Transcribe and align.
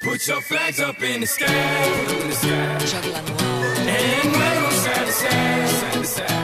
Put 0.00 0.26
your 0.26 0.40
flags 0.40 0.80
up 0.80 1.02
in 1.02 1.20
the 1.20 1.26
sky, 1.26 1.46
in 1.46 2.28
the 2.28 2.34
sky. 2.34 2.50
And 3.86 4.32
wave 4.32 4.64
'em 4.64 4.72
side 4.72 5.06
to 5.06 5.12
side, 5.12 6.04
side 6.04 6.26
to. 6.26 6.39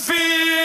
feel 0.00 0.59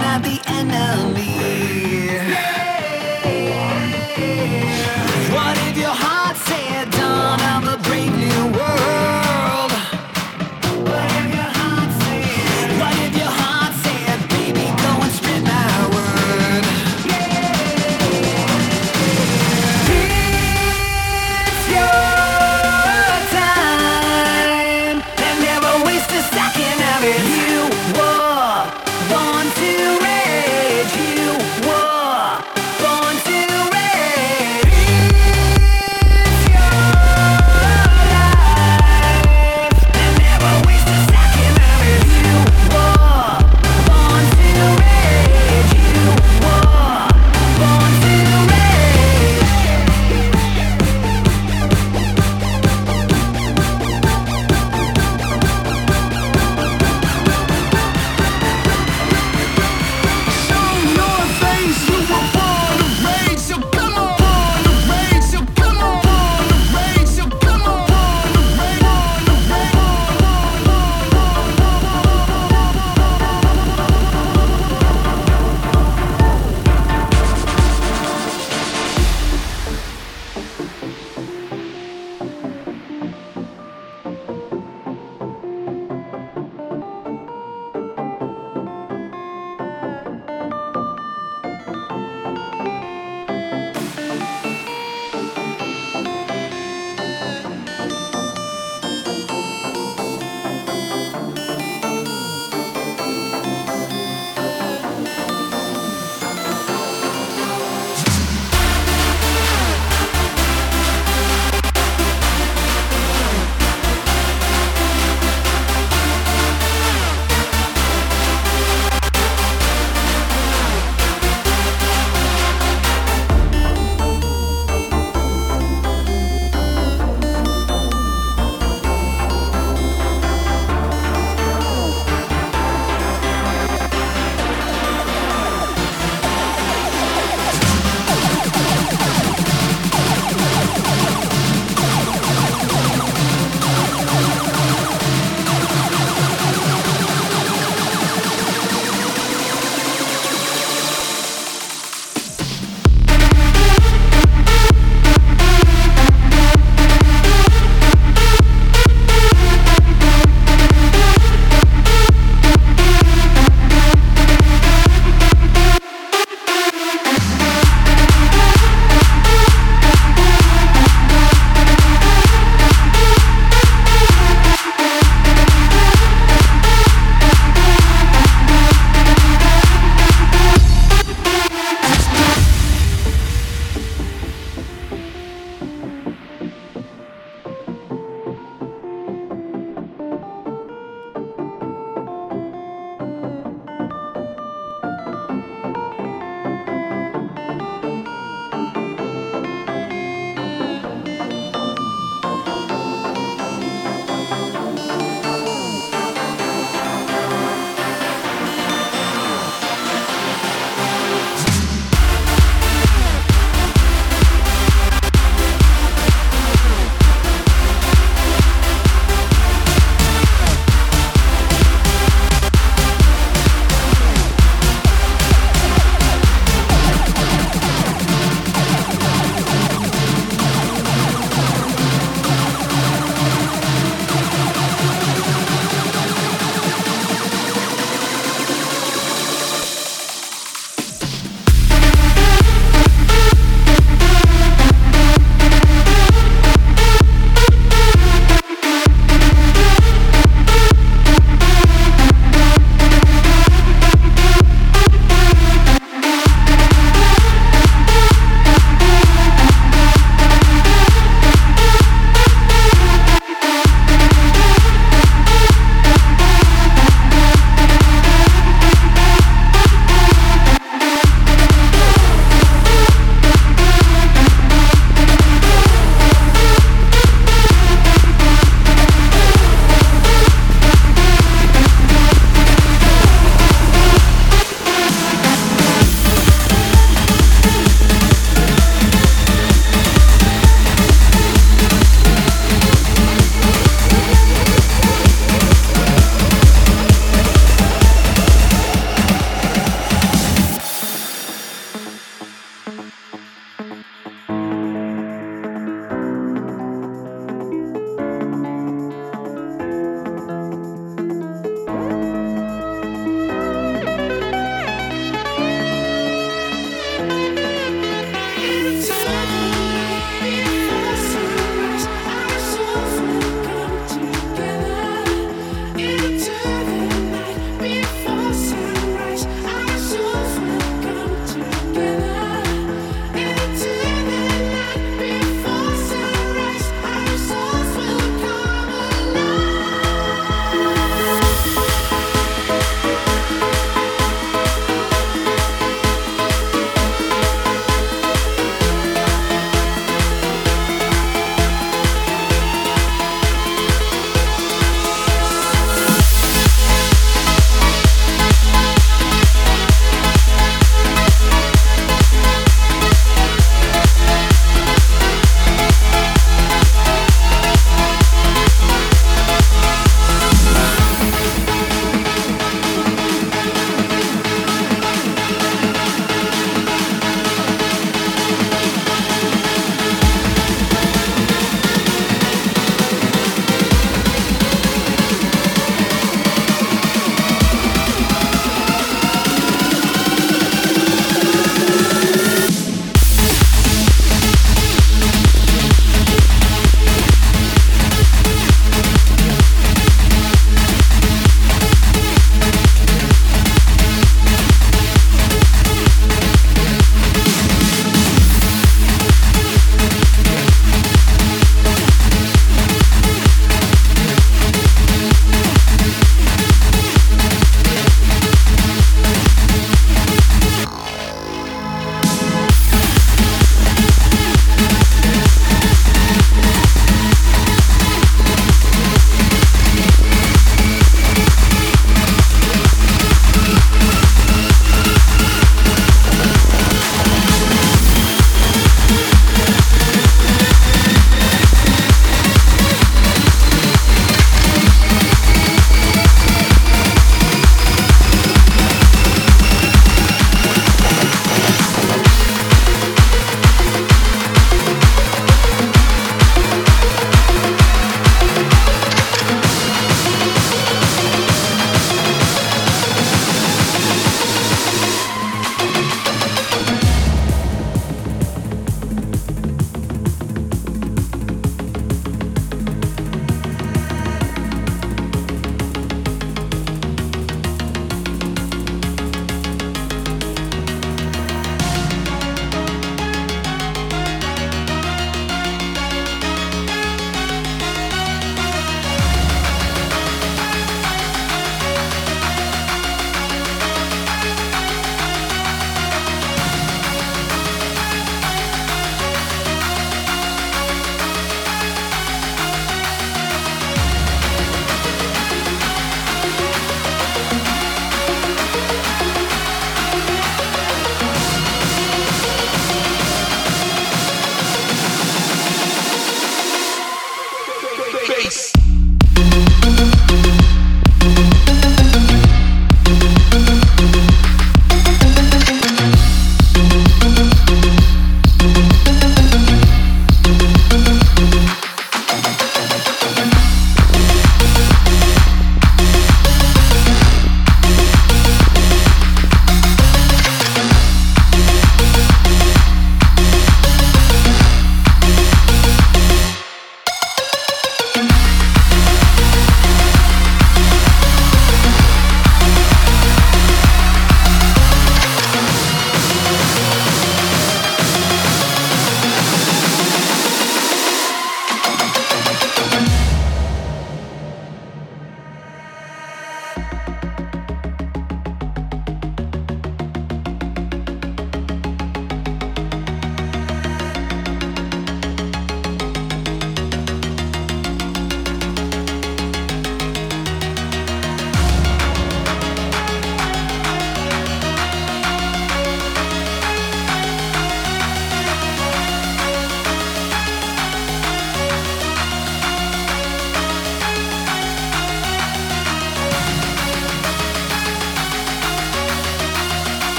You 0.00 0.04
were 0.04 0.20
born 0.20 0.68
to 0.70 0.87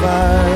Breathing 0.00 0.49